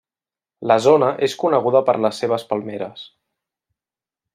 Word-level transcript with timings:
La 0.71 0.77
zona 0.85 1.09
és 1.29 1.37
coneguda 1.43 1.83
per 1.91 1.97
les 2.07 2.25
seves 2.25 2.49
palmeres. 2.55 3.09